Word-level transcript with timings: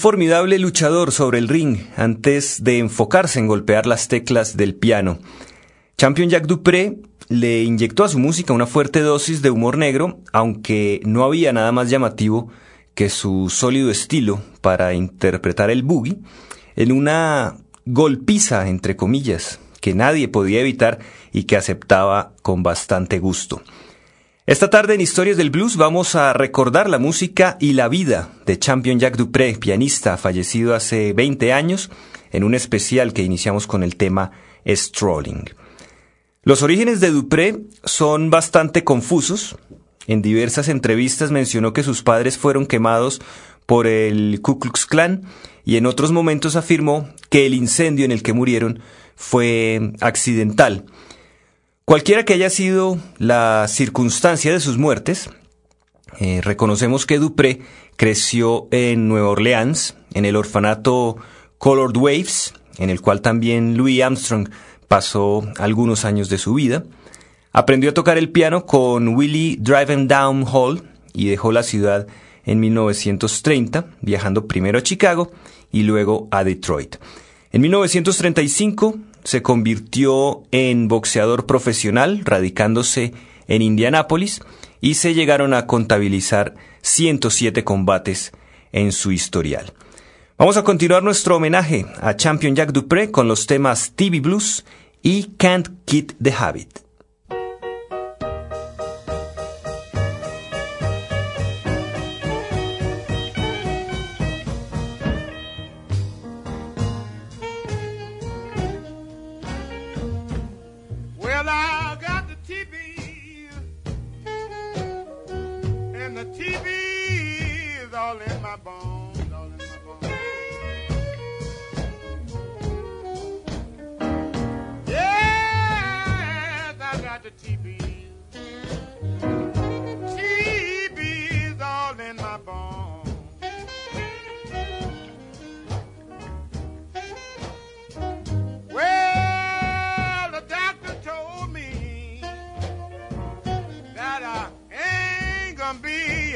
formidable 0.00 0.58
luchador 0.58 1.12
sobre 1.12 1.38
el 1.38 1.46
ring 1.46 1.76
antes 1.94 2.64
de 2.64 2.78
enfocarse 2.78 3.38
en 3.38 3.46
golpear 3.46 3.86
las 3.86 4.08
teclas 4.08 4.56
del 4.56 4.74
piano. 4.74 5.18
Champion 5.98 6.30
Jack 6.30 6.46
Dupré 6.46 6.96
le 7.28 7.62
inyectó 7.62 8.04
a 8.04 8.08
su 8.08 8.18
música 8.18 8.54
una 8.54 8.66
fuerte 8.66 9.00
dosis 9.00 9.42
de 9.42 9.50
humor 9.50 9.76
negro, 9.76 10.18
aunque 10.32 11.02
no 11.04 11.22
había 11.22 11.52
nada 11.52 11.70
más 11.70 11.90
llamativo 11.90 12.48
que 12.94 13.10
su 13.10 13.50
sólido 13.50 13.90
estilo 13.90 14.40
para 14.62 14.94
interpretar 14.94 15.70
el 15.70 15.82
boogie 15.82 16.18
en 16.76 16.92
una 16.92 17.58
golpiza, 17.84 18.68
entre 18.68 18.96
comillas, 18.96 19.60
que 19.82 19.94
nadie 19.94 20.28
podía 20.28 20.60
evitar 20.60 20.98
y 21.30 21.44
que 21.44 21.58
aceptaba 21.58 22.32
con 22.40 22.62
bastante 22.62 23.18
gusto. 23.18 23.62
Esta 24.46 24.70
tarde 24.70 24.94
en 24.94 25.02
Historias 25.02 25.36
del 25.36 25.50
Blues 25.50 25.76
vamos 25.76 26.14
a 26.14 26.32
recordar 26.32 26.88
la 26.88 26.98
música 26.98 27.58
y 27.60 27.74
la 27.74 27.88
vida 27.88 28.30
de 28.46 28.58
Champion 28.58 28.98
Jack 28.98 29.16
Dupré, 29.16 29.54
pianista 29.54 30.16
fallecido 30.16 30.74
hace 30.74 31.12
20 31.12 31.52
años, 31.52 31.90
en 32.32 32.44
un 32.44 32.54
especial 32.54 33.12
que 33.12 33.22
iniciamos 33.22 33.66
con 33.66 33.82
el 33.82 33.96
tema 33.96 34.32
Strolling. 34.66 35.44
Los 36.42 36.62
orígenes 36.62 37.00
de 37.00 37.10
Dupré 37.10 37.60
son 37.84 38.30
bastante 38.30 38.82
confusos. 38.82 39.56
En 40.06 40.22
diversas 40.22 40.68
entrevistas 40.68 41.30
mencionó 41.30 41.74
que 41.74 41.82
sus 41.82 42.02
padres 42.02 42.38
fueron 42.38 42.66
quemados 42.66 43.20
por 43.66 43.86
el 43.86 44.40
Ku 44.40 44.58
Klux 44.58 44.86
Klan 44.86 45.22
y 45.66 45.76
en 45.76 45.84
otros 45.84 46.12
momentos 46.12 46.56
afirmó 46.56 47.10
que 47.28 47.44
el 47.44 47.52
incendio 47.52 48.06
en 48.06 48.10
el 48.10 48.22
que 48.22 48.32
murieron 48.32 48.80
fue 49.16 49.92
accidental 50.00 50.86
Cualquiera 51.90 52.24
que 52.24 52.34
haya 52.34 52.50
sido 52.50 53.00
la 53.18 53.66
circunstancia 53.66 54.52
de 54.52 54.60
sus 54.60 54.78
muertes, 54.78 55.28
eh, 56.20 56.40
reconocemos 56.40 57.04
que 57.04 57.18
Dupré 57.18 57.62
creció 57.96 58.68
en 58.70 59.08
Nueva 59.08 59.30
Orleans, 59.30 59.96
en 60.14 60.24
el 60.24 60.36
orfanato 60.36 61.16
Colored 61.58 61.96
Waves, 61.96 62.54
en 62.78 62.90
el 62.90 63.00
cual 63.00 63.22
también 63.22 63.76
Louis 63.76 64.04
Armstrong 64.04 64.50
pasó 64.86 65.42
algunos 65.58 66.04
años 66.04 66.28
de 66.28 66.38
su 66.38 66.54
vida. 66.54 66.84
Aprendió 67.52 67.90
a 67.90 67.94
tocar 67.94 68.18
el 68.18 68.30
piano 68.30 68.66
con 68.66 69.16
Willie 69.16 69.56
Driving 69.58 70.06
Down 70.06 70.44
Hall 70.46 70.84
y 71.12 71.28
dejó 71.28 71.50
la 71.50 71.64
ciudad 71.64 72.06
en 72.44 72.60
1930, 72.60 73.86
viajando 74.00 74.46
primero 74.46 74.78
a 74.78 74.84
Chicago 74.84 75.32
y 75.72 75.82
luego 75.82 76.28
a 76.30 76.44
Detroit. 76.44 76.98
En 77.50 77.62
1935 77.62 78.96
se 79.24 79.42
convirtió 79.42 80.42
en 80.50 80.88
boxeador 80.88 81.46
profesional, 81.46 82.22
radicándose 82.24 83.12
en 83.48 83.62
Indianápolis, 83.62 84.40
y 84.80 84.94
se 84.94 85.14
llegaron 85.14 85.54
a 85.54 85.66
contabilizar 85.66 86.54
107 86.82 87.64
combates 87.64 88.32
en 88.72 88.92
su 88.92 89.12
historial. 89.12 89.72
Vamos 90.38 90.56
a 90.56 90.64
continuar 90.64 91.02
nuestro 91.02 91.36
homenaje 91.36 91.84
a 92.00 92.16
Champion 92.16 92.56
Jack 92.56 92.72
Dupré 92.72 93.10
con 93.10 93.28
los 93.28 93.46
temas 93.46 93.92
TV 93.94 94.20
Blues 94.20 94.64
y 95.02 95.34
Can't 95.36 95.68
Get 95.86 96.14
the 96.22 96.32
Habit. 96.32 96.89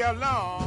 Along. 0.05 0.64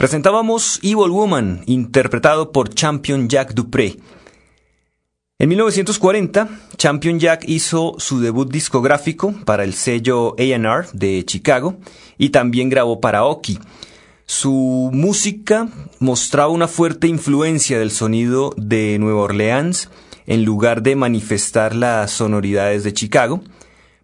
Presentábamos 0.00 0.80
Evil 0.82 1.10
Woman, 1.10 1.62
interpretado 1.66 2.52
por 2.52 2.72
Champion 2.72 3.28
Jack 3.28 3.52
Dupré. 3.52 3.98
En 5.38 5.50
1940, 5.50 6.48
Champion 6.78 7.20
Jack 7.20 7.44
hizo 7.46 7.96
su 7.98 8.18
debut 8.18 8.50
discográfico 8.50 9.34
para 9.44 9.62
el 9.62 9.74
sello 9.74 10.34
AR 10.38 10.90
de 10.94 11.22
Chicago 11.26 11.76
y 12.16 12.30
también 12.30 12.70
grabó 12.70 12.98
para 12.98 13.24
Oki. 13.26 13.58
Su 14.24 14.88
música 14.90 15.68
mostraba 15.98 16.48
una 16.48 16.66
fuerte 16.66 17.06
influencia 17.06 17.78
del 17.78 17.90
sonido 17.90 18.54
de 18.56 18.98
Nueva 18.98 19.20
Orleans 19.20 19.90
en 20.26 20.46
lugar 20.46 20.80
de 20.80 20.96
manifestar 20.96 21.76
las 21.76 22.10
sonoridades 22.10 22.84
de 22.84 22.94
Chicago. 22.94 23.42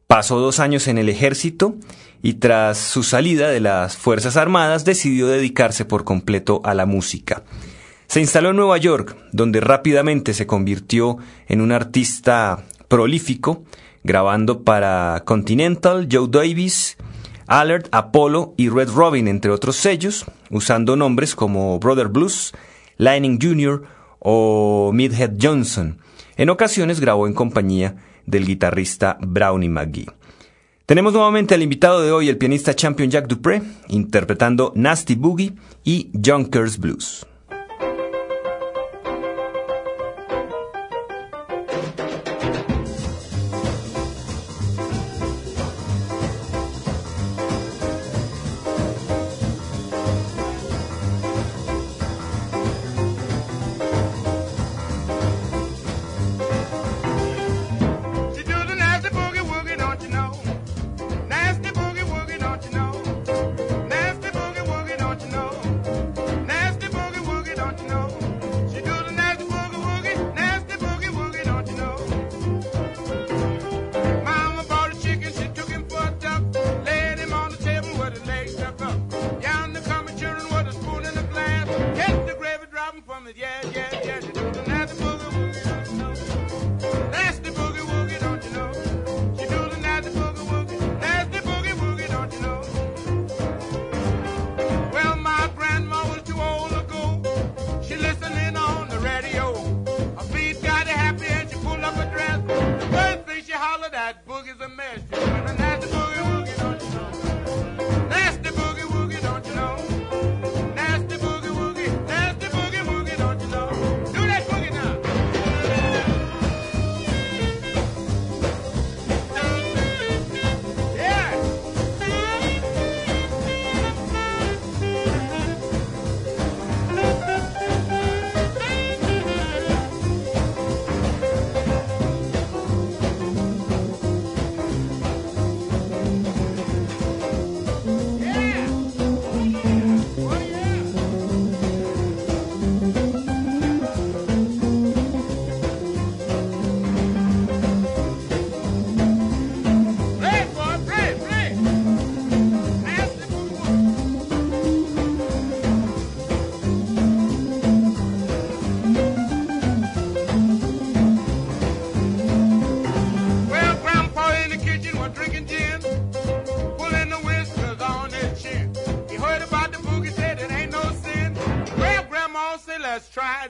Pasó 0.06 0.40
dos 0.40 0.60
años 0.60 0.88
en 0.88 0.98
el 0.98 1.08
ejército 1.08 1.74
y 2.23 2.35
tras 2.35 2.78
su 2.78 3.02
salida 3.02 3.49
de 3.49 3.61
las 3.61 3.96
Fuerzas 3.96 4.37
Armadas 4.37 4.85
decidió 4.85 5.28
dedicarse 5.28 5.85
por 5.85 6.04
completo 6.04 6.61
a 6.64 6.75
la 6.75 6.87
música. 6.87 7.42
Se 8.06 8.20
instaló 8.20 8.50
en 8.50 8.56
Nueva 8.56 8.78
York, 8.78 9.16
donde 9.32 9.61
rápidamente 9.61 10.32
se 10.35 10.46
convirtió 10.46 11.18
en 11.49 11.61
un 11.61 11.73
artista 11.73 12.64
prolífico, 12.88 13.64
grabando 14.04 14.62
para 14.62 15.23
Continental, 15.25 16.08
Joe 16.11 16.28
Davis, 16.30 16.96
Alert, 17.46 17.88
Apollo 17.90 18.54
y 18.56 18.68
Red 18.68 18.90
Robin, 18.90 19.28
entre 19.28 19.50
otros 19.50 19.76
sellos, 19.76 20.25
usando 20.50 20.96
nombres 20.96 21.35
como 21.35 21.78
Brother 21.78 22.08
Blues, 22.08 22.52
Lightning 22.96 23.38
Jr. 23.40 23.82
o 24.20 24.90
Midhead 24.92 25.35
Johnson. 25.40 25.99
En 26.37 26.50
ocasiones 26.50 27.00
grabó 27.00 27.26
en 27.26 27.35
compañía 27.35 27.96
del 28.26 28.46
guitarrista 28.46 29.16
Brownie 29.20 29.68
McGee. 29.68 30.06
Tenemos 30.87 31.14
nuevamente 31.14 31.52
al 31.52 31.64
invitado 31.64 32.00
de 32.00 32.12
hoy, 32.12 32.29
el 32.29 32.38
pianista 32.38 32.72
champion 32.72 33.11
Jack 33.11 33.27
Dupré, 33.27 33.61
interpretando 33.88 34.70
Nasty 34.77 35.16
Boogie 35.16 35.57
y 35.83 36.12
Junkers 36.25 36.79
Blues. 36.79 37.27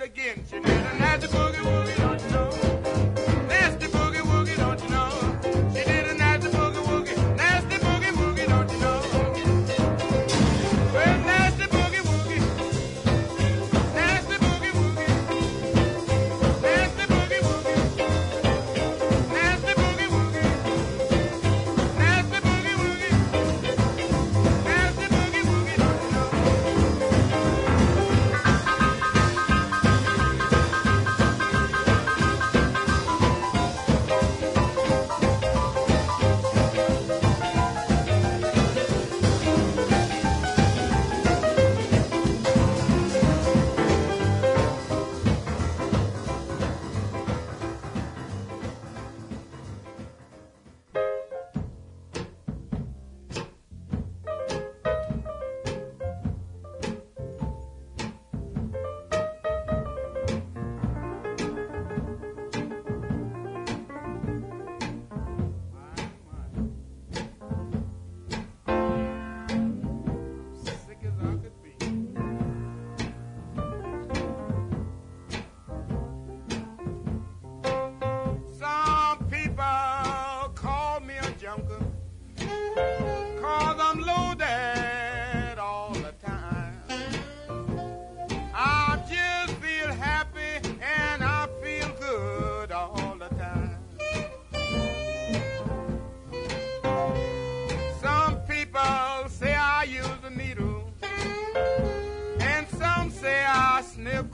Again. 0.06 0.44
She 0.48 0.60
did 0.60 0.66
a 0.66 0.98
nasty 1.00 1.26
boogie 1.26 1.62
woogie, 1.66 1.85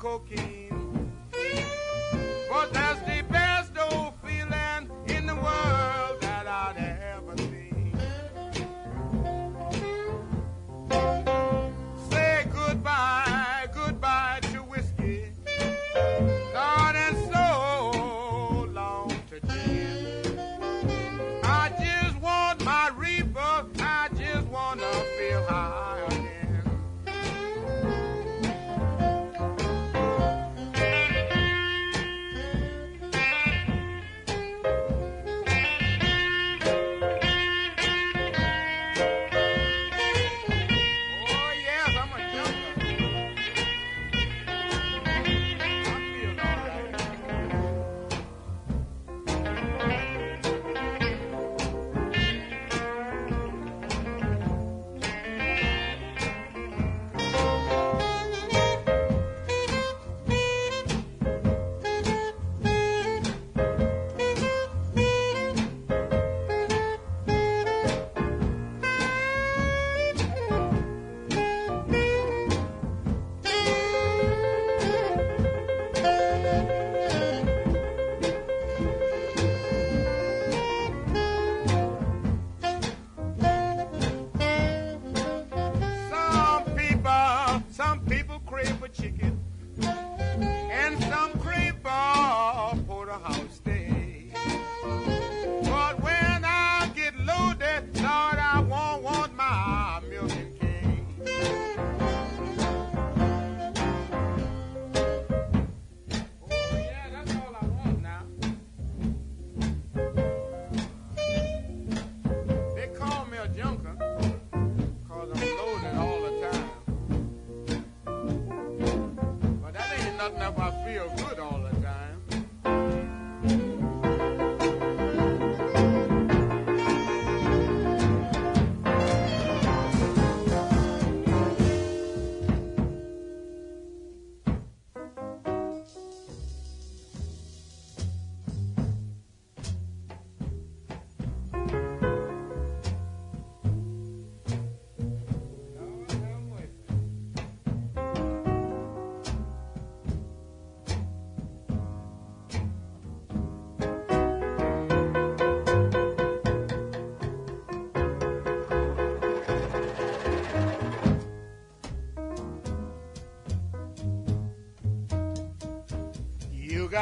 cocaine. 0.03 0.62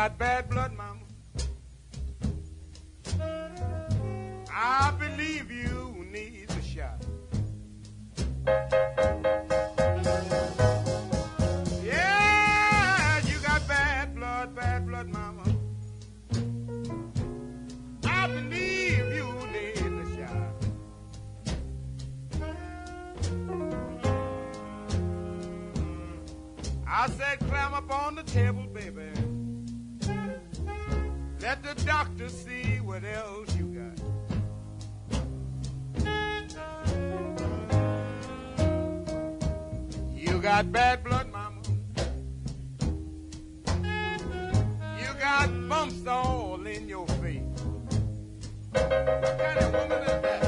got 0.01 0.19
bad 0.19 0.49
blood 0.49 0.70
got 40.51 40.73
bad 40.73 41.05
blood, 41.05 41.31
mama. 41.31 41.61
You 44.99 45.11
got 45.21 45.69
bumps 45.69 46.05
all 46.09 46.67
in 46.67 46.89
your 46.89 47.07
face. 47.23 47.45
What 48.73 48.91
kind 48.91 49.59
of 49.61 49.73
woman 49.73 50.03
is 50.03 50.23
that? 50.23 50.43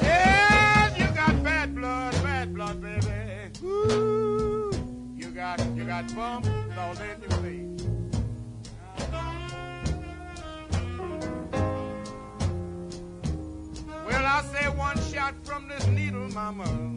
Yes, 0.00 0.98
you 0.98 1.08
got 1.08 1.44
bad 1.44 1.74
blood, 1.74 2.14
bad 2.22 2.54
blood, 2.54 2.80
baby. 2.80 3.50
You 3.62 5.28
got, 5.34 5.60
you 5.76 5.84
got 5.84 6.14
bumps 6.16 6.48
all 6.78 6.96
in 6.96 7.20
your 7.20 7.38
face. 7.42 7.86
Well, 14.06 14.24
I 14.24 14.42
say 14.54 14.68
one 14.70 14.98
shot 15.12 15.34
from 15.44 15.68
this 15.68 15.86
needle, 15.88 16.30
mama. 16.30 16.95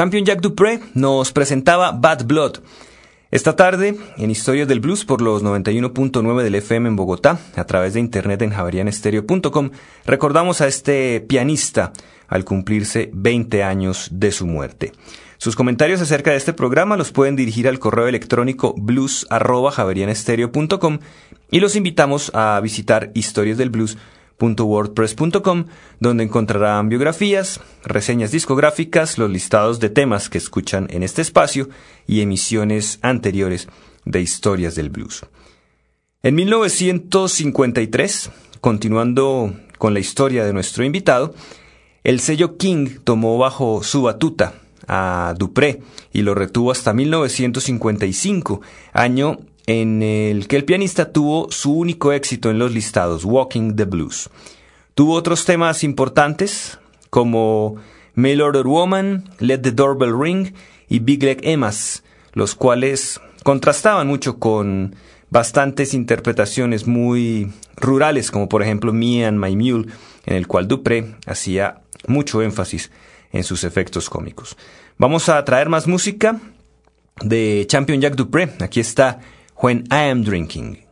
Champion 0.00 0.24
Jack 0.24 0.40
Dupré 0.40 0.80
nos 0.94 1.30
presentaba 1.30 1.92
Bad 1.92 2.24
Blood. 2.24 2.60
Esta 3.30 3.54
tarde, 3.54 3.98
en 4.16 4.30
Historias 4.30 4.66
del 4.66 4.80
Blues 4.80 5.04
por 5.04 5.20
los 5.20 5.44
91.9 5.44 6.42
del 6.42 6.54
FM 6.54 6.88
en 6.88 6.96
Bogotá, 6.96 7.38
a 7.54 7.64
través 7.64 7.92
de 7.92 8.00
internet 8.00 8.40
en 8.40 8.48
javerianestereo.com, 8.48 9.72
recordamos 10.06 10.62
a 10.62 10.68
este 10.68 11.20
pianista 11.20 11.92
al 12.28 12.46
cumplirse 12.46 13.10
20 13.12 13.62
años 13.62 14.08
de 14.10 14.32
su 14.32 14.46
muerte. 14.46 14.92
Sus 15.36 15.54
comentarios 15.54 16.00
acerca 16.00 16.30
de 16.30 16.38
este 16.38 16.54
programa 16.54 16.96
los 16.96 17.12
pueden 17.12 17.36
dirigir 17.36 17.68
al 17.68 17.78
correo 17.78 18.08
electrónico 18.08 18.74
blues.javerianestereo.com 18.78 20.98
y 21.50 21.60
los 21.60 21.76
invitamos 21.76 22.30
a 22.32 22.58
visitar 22.62 23.10
historiasdelblues.wordpress.com 24.40 25.66
donde 26.00 26.24
encontrarán 26.24 26.88
biografías, 26.88 27.60
reseñas 27.84 28.30
discográficas, 28.30 29.18
los 29.18 29.30
listados 29.30 29.80
de 29.80 29.90
temas 29.90 30.28
que 30.28 30.38
escuchan 30.38 30.86
en 30.90 31.02
este 31.02 31.22
espacio 31.22 31.68
y 32.06 32.22
emisiones 32.22 32.98
anteriores 33.02 33.68
de 34.04 34.20
Historias 34.20 34.74
del 34.74 34.90
Blues. 34.90 35.26
En 36.22 36.34
1953, 36.34 38.30
continuando 38.60 39.54
con 39.78 39.94
la 39.94 40.00
historia 40.00 40.44
de 40.44 40.52
nuestro 40.52 40.84
invitado, 40.84 41.34
el 42.04 42.20
sello 42.20 42.56
King 42.56 42.98
tomó 43.04 43.38
bajo 43.38 43.82
su 43.82 44.02
batuta 44.02 44.54
a 44.86 45.34
Dupré 45.38 45.82
y 46.12 46.22
lo 46.22 46.34
retuvo 46.34 46.72
hasta 46.72 46.92
1955, 46.92 48.60
año 48.92 49.38
en 49.70 50.02
el 50.02 50.48
que 50.48 50.56
el 50.56 50.64
pianista 50.64 51.12
tuvo 51.12 51.48
su 51.52 51.72
único 51.72 52.10
éxito 52.10 52.50
en 52.50 52.58
los 52.58 52.72
listados, 52.72 53.24
Walking 53.24 53.76
the 53.76 53.84
Blues. 53.84 54.28
Tuvo 54.96 55.14
otros 55.14 55.44
temas 55.44 55.84
importantes 55.84 56.80
como 57.08 57.76
Mail 58.14 58.42
Order 58.42 58.66
Woman, 58.66 59.30
Let 59.38 59.58
the 59.58 59.70
Doorbell 59.70 60.20
Ring 60.20 60.54
y 60.88 60.98
Big 60.98 61.22
Leg 61.22 61.38
Emmas, 61.44 62.02
los 62.32 62.56
cuales 62.56 63.20
contrastaban 63.44 64.08
mucho 64.08 64.40
con 64.40 64.96
bastantes 65.30 65.94
interpretaciones 65.94 66.88
muy 66.88 67.52
rurales, 67.76 68.32
como 68.32 68.48
por 68.48 68.64
ejemplo 68.64 68.92
Me 68.92 69.24
and 69.24 69.38
My 69.38 69.54
Mule, 69.54 69.86
en 70.26 70.34
el 70.34 70.48
cual 70.48 70.66
Dupré 70.66 71.14
hacía 71.26 71.82
mucho 72.08 72.42
énfasis 72.42 72.90
en 73.30 73.44
sus 73.44 73.62
efectos 73.62 74.10
cómicos. 74.10 74.56
Vamos 74.98 75.28
a 75.28 75.44
traer 75.44 75.68
más 75.68 75.86
música 75.86 76.40
de 77.22 77.66
Champion 77.68 78.00
Jack 78.00 78.16
Dupré. 78.16 78.50
Aquí 78.58 78.80
está 78.80 79.20
When 79.60 79.86
I 79.90 80.04
Am 80.04 80.24
Drinking. 80.24 80.89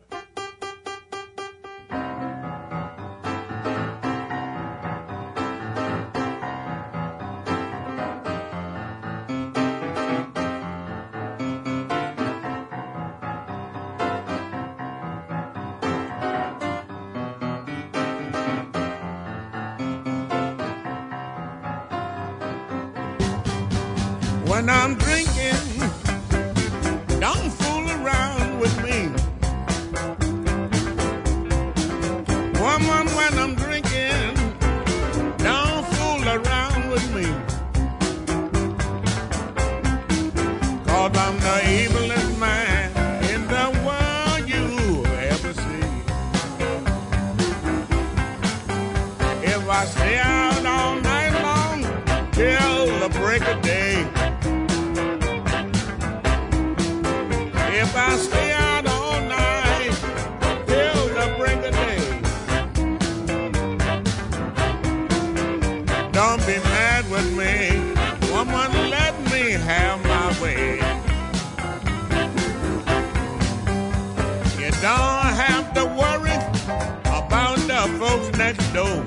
Door. 78.72 79.04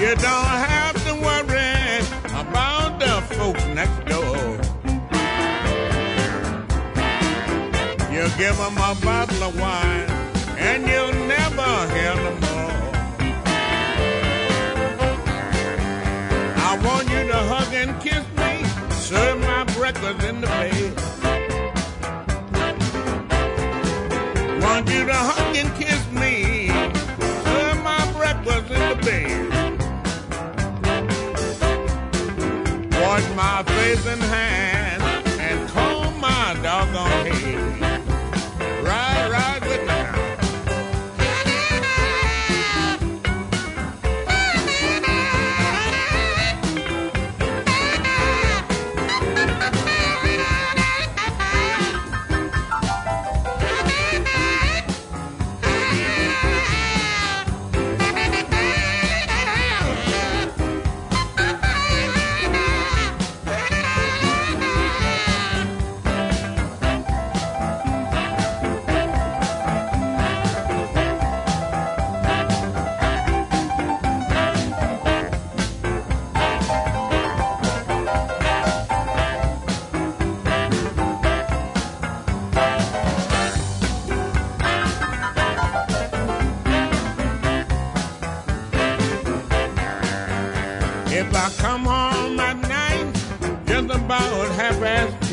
You 0.00 0.14
don't 0.16 0.56
have 0.72 0.96
to 1.06 1.14
worry 1.26 2.02
about 2.42 2.98
the 3.00 3.14
folks 3.34 3.64
next 3.78 4.00
door. 4.06 4.58
You 8.12 8.28
give 8.38 8.58
'em 8.60 8.76
a 8.90 8.94
bottle 9.06 9.42
of 9.48 9.58
wine, 9.60 10.08
and 10.58 10.86
you'll 10.90 11.18
never 11.36 11.70
hear 11.94 12.14
no 12.26 12.32
more. 12.46 12.80
I 16.68 16.72
want 16.84 17.04
you 17.10 17.22
to 17.32 17.40
hug 17.52 17.72
and 17.82 17.92
kiss 18.02 18.24
me, 18.40 18.52
serve 18.90 19.38
my 19.40 19.64
breakfast 19.76 20.22
in 20.28 20.40
the 20.40 20.46
bed. 20.46 20.73
My 33.54 33.62
face 33.62 34.04
and 34.08 34.20
hands 34.20 34.73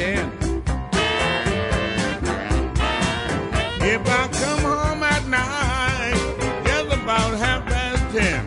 ten. 0.02 0.32
If 3.94 4.02
I 4.20 4.24
come 4.40 4.64
home 4.72 5.04
at 5.16 5.24
night, 5.28 6.22
just 6.66 6.90
about 6.98 7.32
half 7.44 7.62
past 7.72 8.04
ten. 8.16 8.42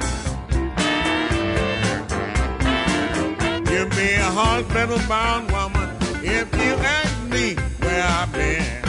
You'll 3.70 3.90
be 3.90 4.10
a 4.14 4.30
hospital 4.40 5.00
bound 5.08 5.50
woman 5.52 5.88
if 6.22 6.48
you 6.62 6.72
ask 6.98 7.16
me 7.28 7.54
where 7.82 8.04
I've 8.04 8.32
been. 8.32 8.83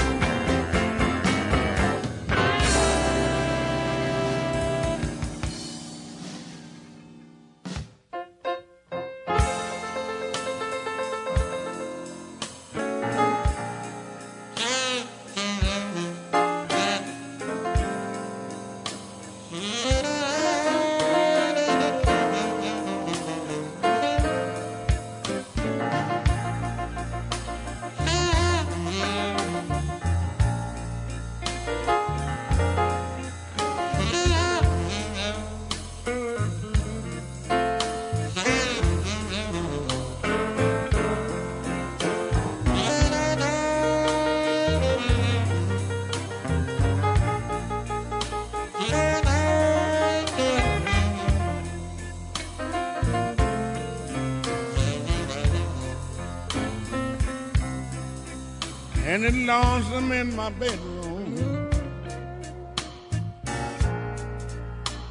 And 59.26 59.48
lonesome 59.48 60.12
in 60.12 60.36
my 60.36 60.50
bedroom. 60.52 61.70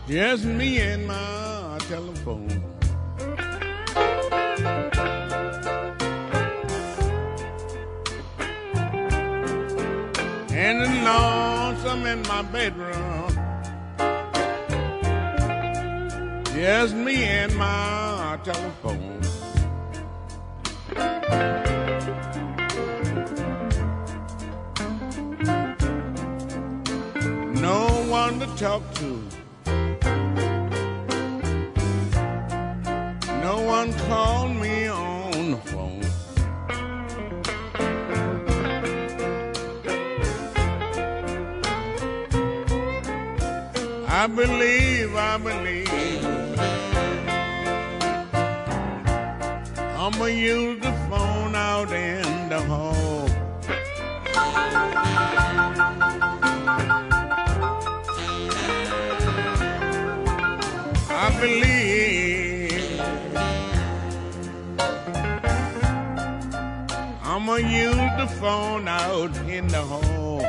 Just 0.07 0.44
me 0.44 0.81
and 0.81 1.07
my 1.07 1.23
to 28.46 28.57
talk 28.57 28.83
to. 28.94 29.22
No 33.40 33.62
one 33.62 33.92
called 34.07 34.57
me 34.57 34.87
on 34.88 35.50
the 35.52 35.57
phone. 35.70 36.02
I 44.07 44.26
believe, 44.26 45.14
I 45.16 45.38
believe. 45.38 46.59
I'ma 49.96 50.26
use 50.26 50.84
I'ma 67.55 67.69
use 67.69 67.94
the 67.94 68.27
phone 68.40 68.88
out 68.88 69.37
in 69.48 69.69
the 69.69 69.81
hall. 69.81 70.40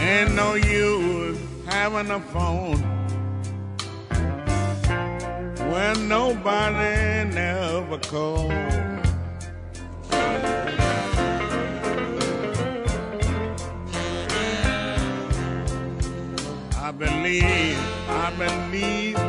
Ain't 0.00 0.34
no 0.34 0.54
use 0.54 1.38
having 1.66 2.10
a 2.10 2.18
phone 2.18 2.80
when 5.70 6.08
nobody 6.08 7.32
never 7.32 7.98
calls. 7.98 8.50
I 16.74 16.90
believe, 16.90 17.78
I 18.08 18.32
believe 18.36 19.27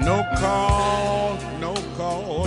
No 0.00 0.24
call, 0.38 1.36
no 1.60 1.74
call. 1.96 2.46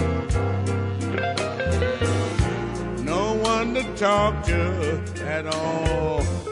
No 3.03 3.33
one 3.35 3.75
to 3.75 3.83
talk 3.95 4.43
to 4.45 5.03
at 5.25 5.45
all. 5.45 6.42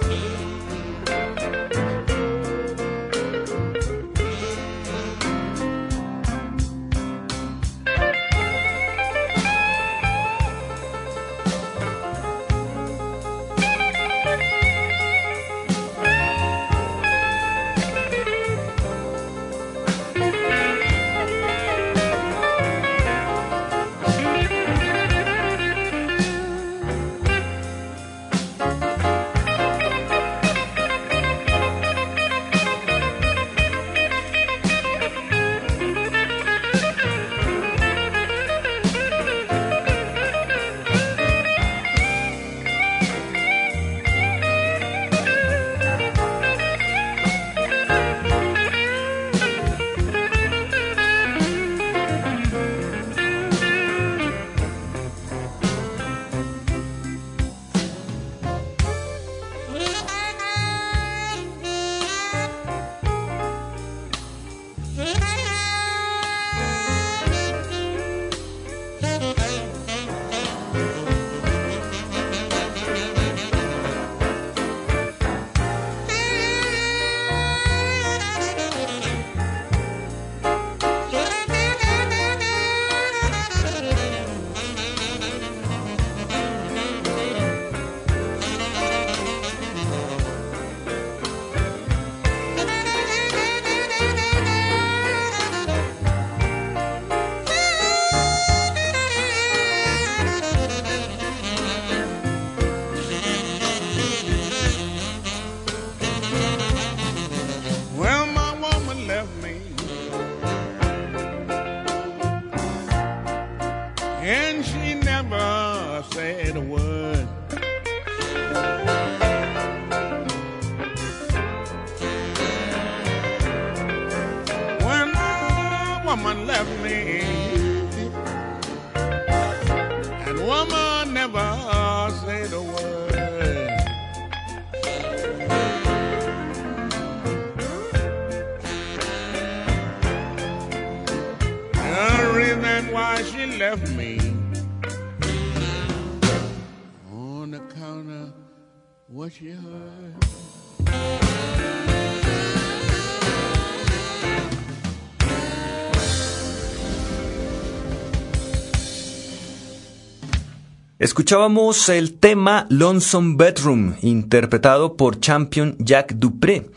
Escuchábamos 161.01 161.89
el 161.89 162.19
tema 162.19 162.67
Lonesome 162.69 163.33
Bedroom, 163.35 163.95
interpretado 164.03 164.97
por 164.97 165.19
Champion 165.19 165.75
Jack 165.79 166.13
Dupré. 166.13 166.69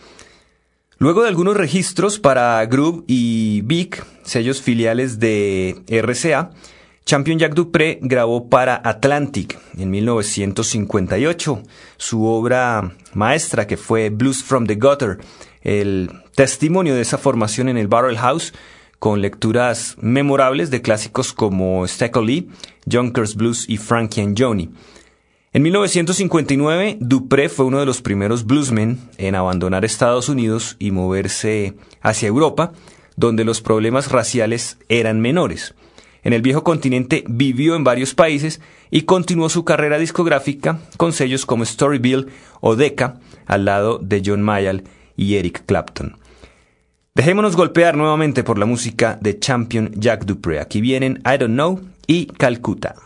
Luego 0.96 1.20
de 1.20 1.28
algunos 1.28 1.58
registros 1.58 2.18
para 2.18 2.64
Groove 2.64 3.04
y 3.06 3.60
Big, 3.66 4.02
sellos 4.22 4.62
filiales 4.62 5.20
de 5.20 5.82
RCA, 5.88 6.52
Champion 7.04 7.38
Jack 7.38 7.52
Dupré 7.52 7.98
grabó 8.00 8.48
para 8.48 8.80
Atlantic 8.82 9.58
en 9.76 9.90
1958 9.90 11.62
su 11.98 12.24
obra 12.24 12.96
maestra 13.12 13.66
que 13.66 13.76
fue 13.76 14.08
Blues 14.08 14.42
from 14.42 14.66
the 14.66 14.76
Gutter, 14.76 15.18
el 15.60 16.10
testimonio 16.34 16.94
de 16.94 17.02
esa 17.02 17.18
formación 17.18 17.68
en 17.68 17.76
el 17.76 17.88
Barrel 17.88 18.16
House 18.16 18.54
con 19.04 19.20
lecturas 19.20 19.96
memorables 20.00 20.70
de 20.70 20.80
clásicos 20.80 21.34
como 21.34 21.86
Stackle 21.86 22.24
Lee, 22.24 22.48
Junkers 22.90 23.34
Blues 23.34 23.68
y 23.68 23.76
Frankie 23.76 24.22
and 24.22 24.34
Johnny. 24.40 24.70
En 25.52 25.60
1959, 25.60 26.96
Dupré 27.00 27.50
fue 27.50 27.66
uno 27.66 27.80
de 27.80 27.84
los 27.84 28.00
primeros 28.00 28.46
bluesmen 28.46 28.98
en 29.18 29.34
abandonar 29.34 29.84
Estados 29.84 30.30
Unidos 30.30 30.76
y 30.78 30.90
moverse 30.90 31.74
hacia 32.00 32.28
Europa, 32.28 32.72
donde 33.14 33.44
los 33.44 33.60
problemas 33.60 34.10
raciales 34.10 34.78
eran 34.88 35.20
menores. 35.20 35.74
En 36.22 36.32
el 36.32 36.40
viejo 36.40 36.64
continente 36.64 37.24
vivió 37.28 37.76
en 37.76 37.84
varios 37.84 38.14
países 38.14 38.62
y 38.90 39.02
continuó 39.02 39.50
su 39.50 39.66
carrera 39.66 39.98
discográfica 39.98 40.78
con 40.96 41.12
sellos 41.12 41.44
como 41.44 41.66
Storyville 41.66 42.28
o 42.62 42.74
Decca, 42.74 43.20
al 43.44 43.66
lado 43.66 43.98
de 43.98 44.22
John 44.24 44.40
Mayall 44.40 44.84
y 45.14 45.34
Eric 45.34 45.64
Clapton. 45.66 46.23
Dejémonos 47.16 47.54
golpear 47.54 47.96
nuevamente 47.96 48.42
por 48.42 48.58
la 48.58 48.66
música 48.66 49.16
de 49.20 49.38
Champion 49.38 49.92
Jack 49.94 50.24
Dupré. 50.24 50.58
Aquí 50.58 50.80
vienen 50.80 51.22
I 51.24 51.38
Don't 51.38 51.54
Know 51.54 51.80
y 52.08 52.26
Calcutta. 52.26 52.96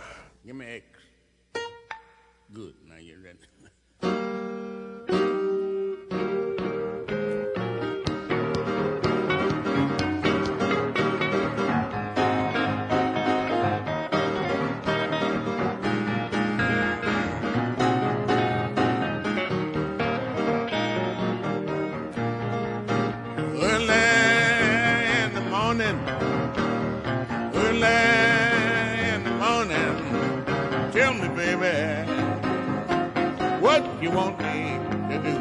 You 34.08 34.14
want 34.14 34.38
me 34.38 34.78
to 35.10 35.18
do. 35.22 35.34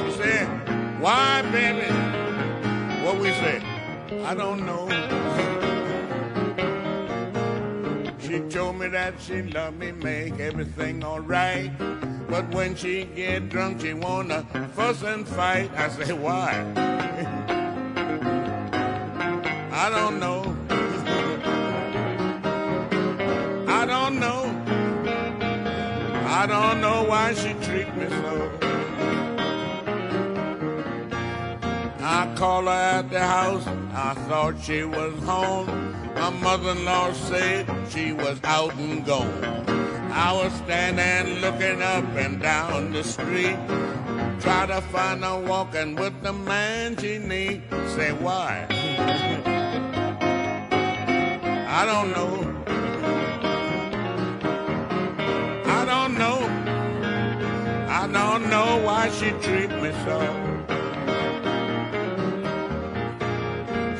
She 0.00 0.10
said, 0.16 0.46
why, 1.00 1.42
baby, 1.52 1.90
what 3.04 3.16
we 3.18 3.30
say, 3.32 3.60
I 4.24 4.34
don't 4.34 4.64
know. 4.64 4.88
She 8.18 8.40
told 8.48 8.78
me 8.78 8.88
that 8.88 9.20
she 9.20 9.42
loved 9.42 9.78
me, 9.78 9.92
make 9.92 10.40
everything 10.40 11.04
alright. 11.04 11.70
But 12.28 12.48
when 12.54 12.74
she 12.74 13.04
get 13.04 13.50
drunk, 13.50 13.82
she 13.82 13.92
wanna 13.92 14.46
fuss 14.74 15.02
and 15.02 15.28
fight. 15.28 15.70
I 15.76 15.88
say, 15.88 16.14
why? 16.14 16.64
I 19.72 19.90
don't 19.90 20.18
know. 20.18 20.56
I 23.68 23.84
don't 23.84 24.18
know. 24.18 24.53
I 26.36 26.46
don't 26.46 26.80
know 26.80 27.04
why 27.04 27.32
she 27.32 27.52
treat 27.64 27.94
me 27.94 28.08
so. 28.08 28.50
I 32.00 32.34
called 32.36 32.64
her 32.64 32.70
at 32.70 33.08
the 33.08 33.20
house. 33.20 33.64
I 33.94 34.14
thought 34.26 34.60
she 34.60 34.82
was 34.82 35.14
home. 35.22 35.68
My 36.16 36.30
mother-in-law 36.30 37.12
said 37.12 37.70
she 37.88 38.12
was 38.12 38.40
out 38.42 38.74
and 38.74 39.06
gone. 39.06 39.44
I 40.10 40.32
was 40.32 40.52
standing 40.54 41.38
looking 41.40 41.80
up 41.80 42.04
and 42.16 42.42
down 42.42 42.92
the 42.92 43.04
street. 43.04 43.56
Try 44.40 44.66
to 44.66 44.80
find 44.90 45.22
her 45.22 45.38
walking 45.38 45.94
with 45.94 46.20
the 46.20 46.32
man 46.32 46.96
she 46.96 47.18
need. 47.18 47.62
Say 47.94 48.10
why? 48.10 48.66
I 51.68 51.86
don't 51.86 52.10
know. 52.10 52.53
She 59.18 59.30
treat 59.46 59.70
me 59.70 59.92
so. 60.04 60.18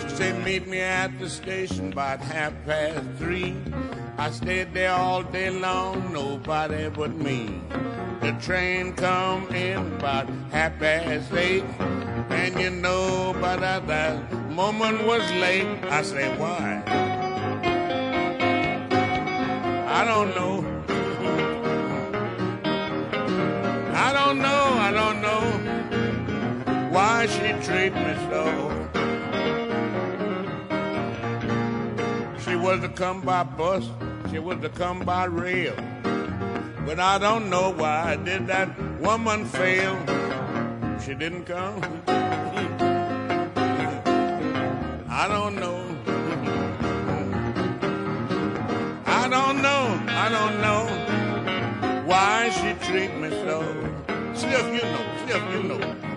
She 0.00 0.08
said 0.16 0.44
meet 0.44 0.66
me 0.66 0.80
at 0.80 1.18
the 1.20 1.28
station 1.28 1.92
about 1.92 2.20
half 2.20 2.52
past 2.66 3.06
three. 3.18 3.54
I 4.18 4.30
stayed 4.30 4.74
there 4.74 4.92
all 4.92 5.22
day 5.22 5.50
long, 5.50 6.12
nobody 6.12 6.88
but 6.88 7.14
me. 7.14 7.60
The 8.20 8.32
train 8.40 8.94
come 8.94 9.46
in 9.54 9.78
about 9.94 10.28
half 10.50 10.78
past 10.78 11.32
eight, 11.32 11.64
and 12.30 12.60
you 12.60 12.70
know, 12.70 13.36
but 13.40 13.62
at 13.62 13.86
that 13.86 14.32
moment 14.50 15.06
was 15.06 15.22
late. 15.32 15.66
I 15.84 16.02
say 16.02 16.36
why? 16.38 16.82
I 19.86 20.04
don't 20.04 20.34
know. 20.34 20.73
Don't 24.34 24.42
know, 24.42 24.78
I 24.80 24.90
don't 24.90 25.20
know 25.22 25.42
why 26.90 27.26
she 27.26 27.52
treat 27.64 27.94
me 27.94 28.14
so. 28.30 28.44
She 32.44 32.56
was 32.56 32.80
to 32.80 32.88
come 32.88 33.20
by 33.20 33.44
bus, 33.44 33.88
she 34.30 34.40
was 34.40 34.58
to 34.60 34.68
come 34.70 35.04
by 35.04 35.26
rail. 35.26 35.76
But 36.84 36.98
I 36.98 37.18
don't 37.18 37.48
know 37.48 37.70
why 37.70 38.16
did 38.16 38.48
that 38.48 38.76
woman 39.00 39.44
fail. 39.44 39.96
She 41.04 41.14
didn't 41.14 41.44
come. 41.44 41.80
I 45.08 45.28
don't 45.28 45.54
know. 45.54 45.80
I 49.06 49.28
don't 49.28 49.62
know, 49.62 50.00
I 50.08 50.28
don't 50.28 50.60
know 50.60 52.02
why 52.04 52.50
she 52.50 52.74
treat 52.86 53.14
me 53.16 53.30
so. 53.30 53.83
If 54.36 54.42
you 54.42 54.50
know, 54.50 55.04
if 55.28 55.54
you 55.54 55.62
know. 55.62 56.13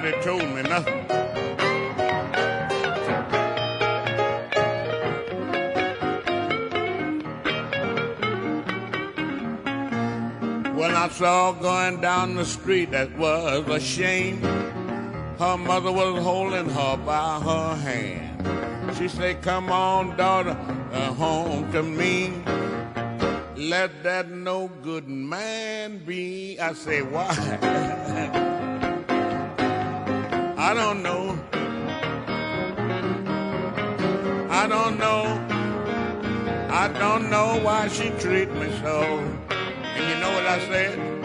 nobody 0.00 0.22
told 0.22 0.42
me 0.54 0.62
nothing. 0.62 1.06
When 10.76 10.94
I 10.94 11.08
saw 11.08 11.52
going 11.52 12.00
down 12.00 12.34
the 12.34 12.44
street, 12.44 12.90
that 12.90 13.16
was 13.16 13.66
a 13.68 13.80
shame. 13.80 14.42
Her 15.38 15.56
mother 15.56 15.92
was 15.92 16.22
holding 16.22 16.68
her 16.68 16.96
by 16.98 17.40
her 17.40 17.76
hand. 17.76 18.96
She 18.96 19.08
said, 19.08 19.42
Come 19.42 19.70
on, 19.70 20.16
daughter, 20.16 20.56
uh, 20.92 21.12
home 21.14 21.70
to 21.72 21.82
me. 21.82 22.32
Let 23.56 24.02
that 24.02 24.30
no 24.30 24.68
good 24.82 25.08
man 25.08 25.98
be. 26.04 26.58
I 26.60 26.74
say, 26.74 27.02
Why? 27.02 28.52
I 30.66 30.74
don't 30.74 31.00
know. 31.00 31.38
I 34.50 34.66
don't 34.66 34.98
know. 34.98 35.22
I 36.68 36.88
don't 36.88 37.30
know 37.30 37.60
why 37.62 37.86
she 37.86 38.10
treat 38.18 38.50
me 38.50 38.76
so. 38.82 39.22
And 39.48 40.04
you 40.10 40.18
know 40.18 40.32
what 40.32 40.44
I 40.44 40.58
said? 40.66 41.15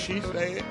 She 0.00 0.18
said? 0.22 0.69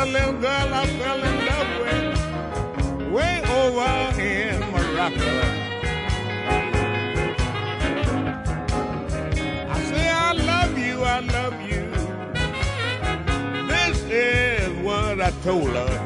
The 0.00 0.06
little 0.06 0.32
girl 0.32 0.72
I 0.72 0.86
fell 0.98 1.22
in 1.22 1.36
love 1.44 1.70
with, 1.82 3.12
way 3.12 3.42
over 3.60 3.92
in 4.18 4.58
Morocco. 4.72 5.30
I 9.68 9.82
say 9.90 10.08
I 10.08 10.32
love 10.32 10.78
you, 10.78 11.02
I 11.02 11.20
love 11.20 11.60
you. 11.60 11.90
This 13.68 14.02
is 14.04 14.70
what 14.82 15.20
I 15.20 15.32
told 15.42 15.68
her. 15.68 15.99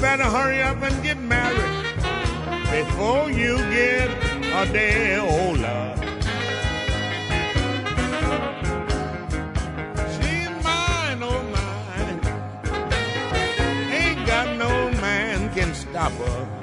Better 0.00 0.24
hurry 0.24 0.62
up 0.62 0.80
and 0.82 1.02
get 1.02 1.18
married 1.18 1.84
before 2.70 3.30
you 3.30 3.56
get 3.70 4.08
a 4.54 4.72
day 4.72 5.16
older. 5.18 5.94
She's 10.14 10.50
mine, 10.62 11.22
oh 11.22 11.42
mine. 11.56 12.20
Ain't 13.90 14.26
got 14.26 14.56
no 14.56 14.90
man 15.00 15.52
can 15.54 15.74
stop 15.74 16.12
her. 16.12 16.57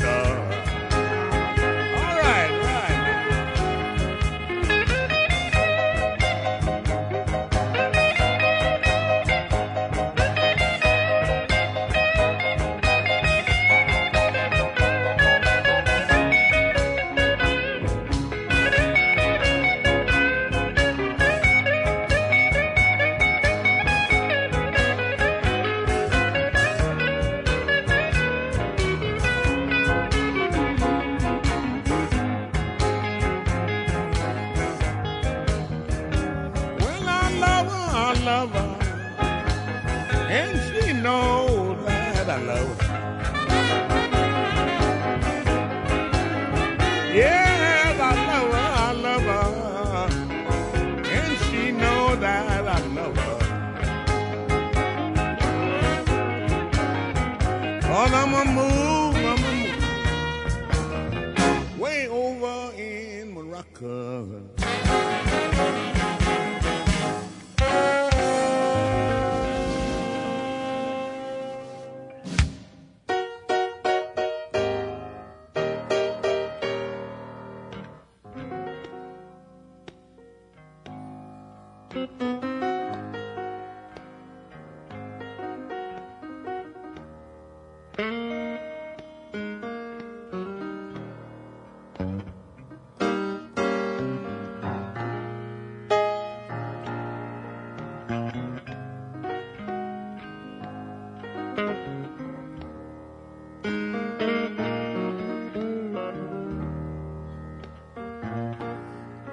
Calcutta. 0.00 0.61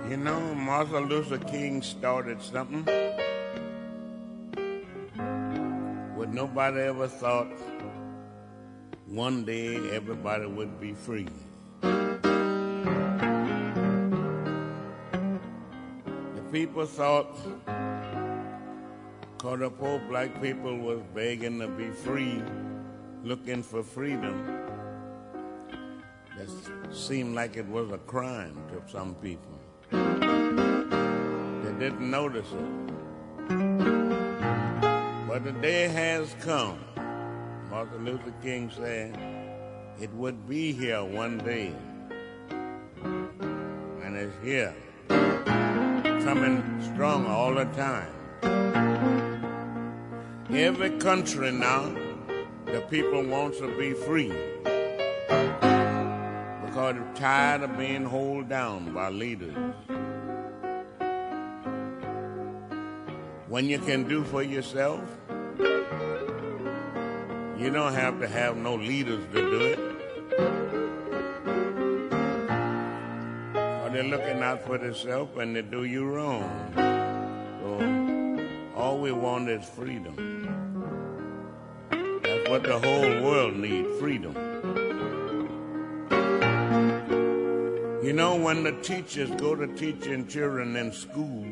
You 0.09 0.17
know, 0.17 0.55
Martin 0.55 1.07
Luther 1.07 1.37
King 1.37 1.83
started 1.83 2.41
something 2.41 2.83
what 6.15 6.33
nobody 6.33 6.81
ever 6.81 7.07
thought 7.07 7.51
one 9.05 9.45
day 9.45 9.75
everybody 9.91 10.47
would 10.47 10.79
be 10.81 10.95
free. 10.95 11.27
The 11.81 11.91
people 16.51 16.87
thought 16.87 17.35
cause 19.37 19.59
the 19.59 19.69
poor 19.69 19.99
black 20.09 20.41
people 20.41 20.75
was 20.75 21.03
begging 21.13 21.59
to 21.59 21.67
be 21.67 21.91
free, 21.91 22.41
looking 23.23 23.61
for 23.61 23.83
freedom. 23.83 24.57
That 26.35 26.49
seemed 26.91 27.35
like 27.35 27.57
it 27.57 27.67
was 27.67 27.91
a 27.91 27.99
crime 27.99 28.57
to 28.69 28.81
some 28.91 29.13
people. 29.13 29.58
Didn't 31.79 32.11
notice 32.11 32.51
it. 32.51 32.87
But 35.29 35.45
the 35.45 35.53
day 35.61 35.87
has 35.87 36.35
come. 36.41 36.77
Martin 37.69 38.03
Luther 38.03 38.33
King 38.41 38.69
said 38.69 39.17
it 40.01 40.13
would 40.13 40.45
be 40.45 40.73
here 40.73 41.05
one 41.05 41.37
day. 41.37 41.73
And 43.01 44.17
it's 44.17 44.35
here. 44.43 44.75
Coming 45.07 46.81
strong 46.93 47.25
all 47.25 47.53
the 47.53 47.63
time. 47.63 48.11
Every 50.51 50.89
country 50.97 51.51
now, 51.53 51.95
the 52.65 52.81
people 52.89 53.23
wants 53.25 53.59
to 53.59 53.73
be 53.77 53.93
free. 53.93 54.33
Because 56.65 56.95
they're 56.95 57.13
tired 57.15 57.61
of 57.63 57.77
being 57.77 58.05
held 58.09 58.49
down 58.49 58.93
by 58.93 59.07
leaders. 59.07 59.55
When 63.49 63.65
you 63.65 63.79
can 63.79 64.07
do 64.07 64.23
for 64.23 64.43
yourself, 64.43 65.01
you 67.57 67.71
don't 67.71 67.95
have 67.95 68.19
to 68.19 68.27
have 68.27 68.55
no 68.55 68.75
leaders 68.75 69.25
to 69.33 69.41
do 69.41 69.61
it. 69.61 69.79
Or 73.55 73.89
they're 73.89 74.03
looking 74.03 74.43
out 74.43 74.63
for 74.67 74.77
themselves 74.77 75.35
and 75.39 75.55
they 75.55 75.63
do 75.63 75.85
you 75.85 76.05
wrong. 76.05 76.43
So 76.75 78.79
all 78.79 78.99
we 78.99 79.11
want 79.11 79.49
is 79.49 79.67
freedom. 79.67 80.15
That's 81.89 82.49
what 82.49 82.61
the 82.61 82.77
whole 82.77 83.23
world 83.23 83.55
needs, 83.55 83.99
freedom. 83.99 84.35
You 88.03 88.13
know, 88.13 88.35
when 88.35 88.63
the 88.63 88.73
teachers 88.83 89.31
go 89.31 89.55
to 89.55 89.65
teaching 89.65 90.27
children 90.27 90.75
in 90.75 90.91
school 90.91 91.48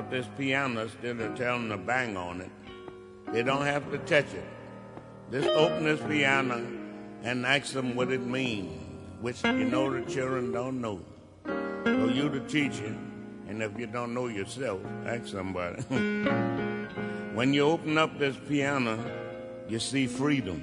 this 0.00 0.26
piano, 0.38 0.82
instead 0.82 1.20
of 1.20 1.36
telling 1.36 1.68
them 1.68 1.78
to 1.78 1.84
bang 1.84 2.16
on 2.16 2.40
it, 2.40 2.50
they 3.32 3.42
don't 3.42 3.66
have 3.66 3.90
to 3.90 3.98
touch 3.98 4.32
it. 4.32 4.44
Just 5.30 5.48
open 5.48 5.84
this 5.84 6.00
piano 6.00 6.66
and 7.22 7.46
ask 7.46 7.72
them 7.72 7.94
what 7.94 8.10
it 8.10 8.22
means, 8.22 8.72
which 9.20 9.42
you 9.44 9.64
know 9.64 9.90
the 9.90 10.02
children 10.10 10.52
don't 10.52 10.80
know. 10.80 11.00
So 11.44 12.08
you 12.08 12.28
the 12.28 12.40
teacher, 12.40 12.96
and 13.48 13.62
if 13.62 13.78
you 13.78 13.86
don't 13.86 14.14
know 14.14 14.28
yourself, 14.28 14.80
ask 15.06 15.26
somebody. 15.26 15.82
when 17.34 17.52
you 17.52 17.62
open 17.62 17.98
up 17.98 18.18
this 18.18 18.36
piano, 18.48 18.98
you 19.68 19.78
see 19.78 20.06
freedom. 20.06 20.62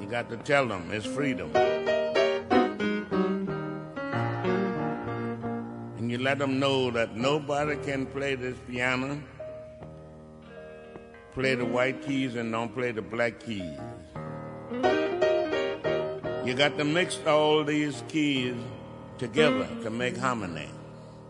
You 0.00 0.06
got 0.06 0.28
to 0.30 0.36
tell 0.38 0.66
them 0.66 0.90
it's 0.90 1.06
freedom. 1.06 1.52
Let 6.22 6.38
them 6.38 6.58
know 6.58 6.90
that 6.90 7.16
nobody 7.16 7.76
can 7.76 8.06
play 8.06 8.34
this 8.34 8.56
piano 8.68 9.20
play 11.34 11.54
the 11.54 11.64
white 11.64 12.02
keys 12.02 12.36
and 12.36 12.52
don't 12.52 12.74
play 12.74 12.92
the 12.92 13.00
black 13.00 13.40
keys. 13.40 13.78
You 16.44 16.54
got 16.54 16.76
to 16.76 16.84
mix 16.84 17.18
all 17.26 17.64
these 17.64 18.02
keys 18.08 18.54
together 19.18 19.66
to 19.82 19.90
make 19.90 20.16
harmony. 20.16 20.68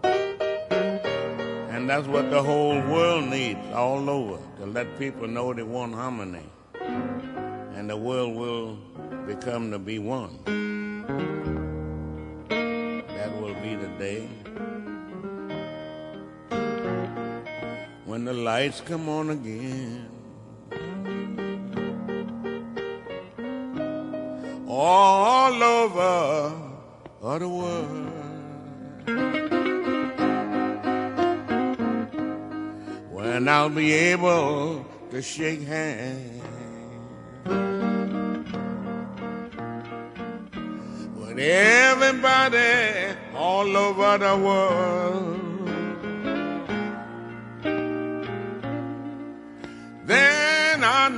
And 0.03 1.89
that's 1.89 2.09
what 2.09 2.31
the 2.31 2.43
whole 2.43 2.81
world 2.81 3.27
needs 3.27 3.61
all 3.73 4.11
over 4.11 4.39
to 4.59 4.67
let 4.67 4.99
people 4.99 5.29
know 5.29 5.53
they 5.55 5.63
want 5.63 5.95
harmony. 5.95 6.47
And 6.81 7.89
the 7.89 7.97
world 7.97 8.35
will 8.35 8.79
become 9.27 9.71
to 9.71 9.79
be 9.79 10.01
one. 10.01 11.62
When 18.25 18.37
the 18.37 18.41
lights 18.41 18.81
come 18.83 19.09
on 19.09 19.31
again. 19.31 20.07
All 24.69 25.61
over 25.61 26.53
the 27.21 27.49
world. 27.49 28.13
When 33.11 33.49
I'll 33.49 33.69
be 33.69 33.93
able 33.93 34.87
to 35.11 35.21
shake 35.21 35.63
hands 35.63 36.43
with 41.17 41.39
everybody 41.41 43.17
all 43.35 43.77
over 43.77 44.19
the 44.19 44.37
world. 44.37 45.42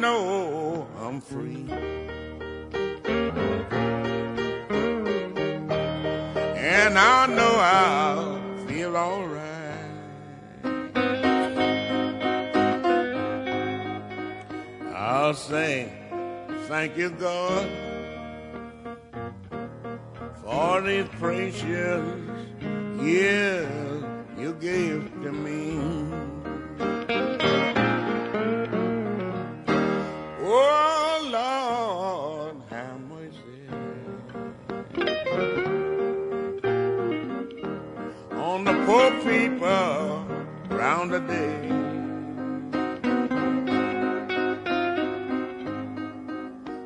Know 0.05 0.87
I'm 1.01 1.19
free. 1.21 1.67
And 6.79 6.99
I 6.99 7.27
know 7.37 7.55
I'll 7.81 8.67
feel 8.67 8.97
alright. 8.97 9.95
I'll 14.95 15.33
say, 15.33 15.91
thank 16.69 16.99
you, 16.99 17.09
God, 17.11 17.67
for 20.43 20.83
these 20.83 21.09
precious 21.19 21.63
years 23.01 24.05
you 24.37 24.53
gave 24.61 25.01
to 25.23 25.33
me. 25.33 26.34
Round 41.05 41.13
the 41.13 41.21
day. 41.33 41.69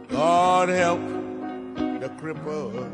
God 0.09 0.69
help 0.69 1.01
the 2.01 2.09
cripple 2.21 2.91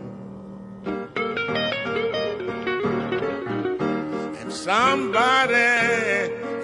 and 4.40 4.52
somebody 4.52 5.54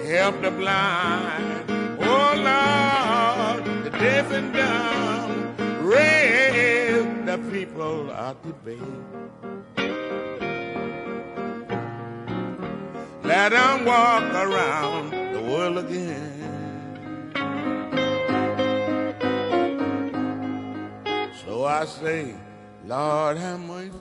help 0.07 0.41
the 0.41 0.51
blind. 0.51 1.65
Oh 1.99 2.33
Lord, 2.49 3.65
the 3.83 3.89
deaf 3.91 4.31
and 4.31 4.53
dumb, 4.53 5.55
raise 5.85 7.25
the 7.25 7.37
people 7.51 8.11
out 8.11 8.41
the 8.43 8.53
bed. 8.53 9.60
Let 13.41 13.53
them 13.53 13.85
walk 13.85 14.21
around 14.35 15.09
the 15.33 15.41
world 15.41 15.79
again. 15.79 17.33
So 21.43 21.65
I 21.65 21.85
say, 21.85 22.35
Lord 22.85 23.37
have 23.37 23.59
mercy. 23.61 23.97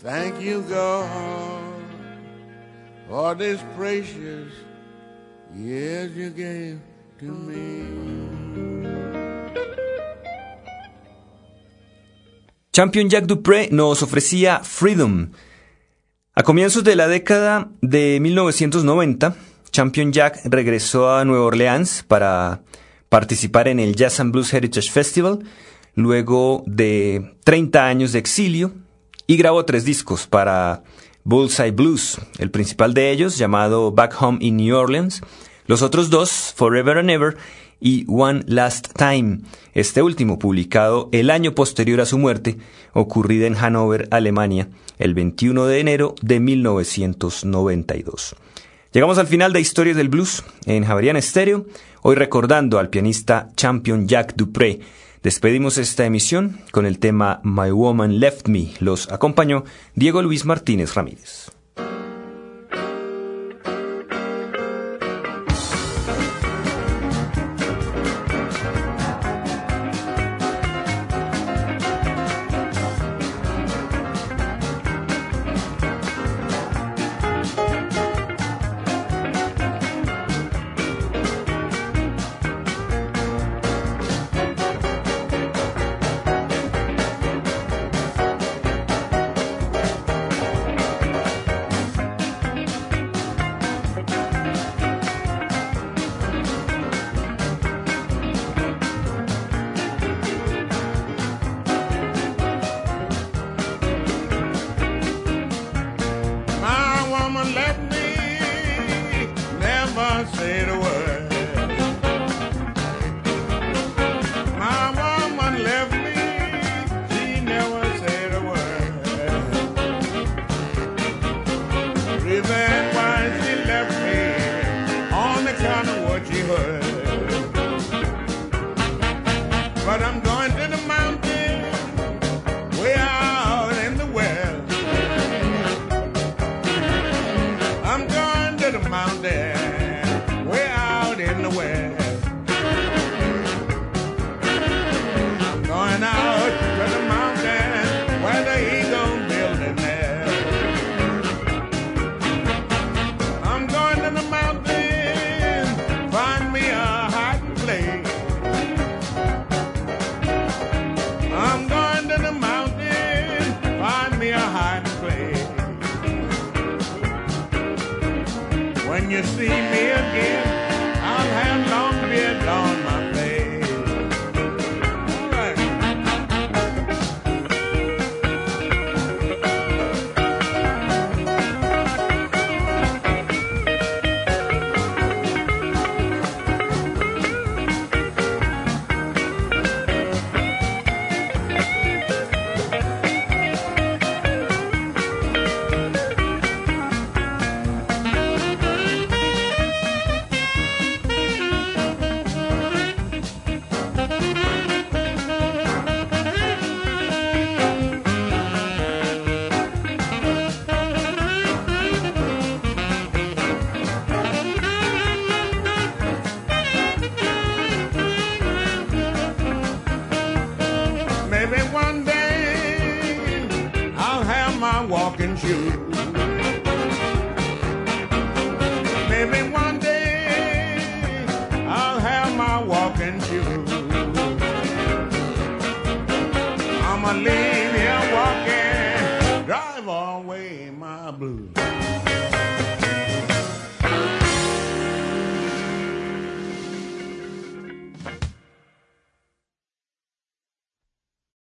Thank 0.00 0.40
you, 0.40 0.62
God, 0.62 1.62
for 3.08 3.36
this 3.36 3.62
precious 3.76 4.52
years 5.54 6.10
you 6.16 6.30
gave 6.30 6.80
to 7.20 7.26
me. 7.26 7.86
Champion 12.72 13.08
Jack 13.08 13.26
Dupree 13.26 13.68
nos 13.70 14.02
ofrecía 14.02 14.64
Freedom. 14.64 15.30
A 16.36 16.42
comienzos 16.42 16.82
de 16.82 16.96
la 16.96 17.06
década 17.06 17.68
de 17.80 18.18
1990, 18.20 19.36
Champion 19.70 20.10
Jack 20.12 20.40
regresó 20.46 21.14
a 21.14 21.24
Nueva 21.24 21.44
Orleans 21.44 22.04
para 22.08 22.62
participar 23.08 23.68
en 23.68 23.78
el 23.78 23.94
Jazz 23.94 24.18
and 24.18 24.32
Blues 24.32 24.52
Heritage 24.52 24.90
Festival, 24.90 25.44
luego 25.94 26.64
de 26.66 27.36
30 27.44 27.86
años 27.86 28.10
de 28.10 28.18
exilio 28.18 28.72
y 29.28 29.36
grabó 29.36 29.64
tres 29.64 29.84
discos 29.84 30.26
para 30.26 30.82
Bullseye 31.22 31.70
Blues, 31.70 32.18
el 32.38 32.50
principal 32.50 32.94
de 32.94 33.12
ellos 33.12 33.38
llamado 33.38 33.92
Back 33.92 34.20
Home 34.20 34.38
in 34.40 34.56
New 34.56 34.76
Orleans, 34.76 35.20
los 35.66 35.82
otros 35.82 36.10
dos, 36.10 36.52
Forever 36.56 36.98
and 36.98 37.10
Ever 37.10 37.36
y 37.80 38.04
One 38.08 38.44
Last 38.46 38.88
Time, 38.96 39.40
este 39.72 40.02
último 40.02 40.38
publicado 40.38 41.08
el 41.12 41.30
año 41.30 41.54
posterior 41.54 42.00
a 42.00 42.06
su 42.06 42.18
muerte, 42.18 42.58
ocurrida 42.92 43.46
en 43.46 43.54
Hannover, 43.54 44.08
Alemania, 44.10 44.68
el 44.98 45.14
21 45.14 45.66
de 45.66 45.80
enero 45.80 46.14
de 46.22 46.40
1992. 46.40 48.36
Llegamos 48.92 49.18
al 49.18 49.26
final 49.26 49.52
de 49.52 49.60
Historias 49.60 49.96
del 49.96 50.08
Blues 50.08 50.44
en 50.66 50.84
Javerian 50.84 51.16
Estéreo, 51.16 51.66
hoy 52.02 52.14
recordando 52.14 52.78
al 52.78 52.90
pianista 52.90 53.50
Champion 53.56 54.06
Jack 54.06 54.34
Dupré. 54.36 54.80
Despedimos 55.22 55.78
esta 55.78 56.04
emisión 56.04 56.60
con 56.70 56.86
el 56.86 56.98
tema 56.98 57.40
My 57.42 57.70
Woman 57.70 58.20
Left 58.20 58.46
Me. 58.46 58.72
Los 58.78 59.10
acompañó 59.10 59.64
Diego 59.94 60.22
Luis 60.22 60.44
Martínez 60.44 60.94
Ramírez. 60.94 61.53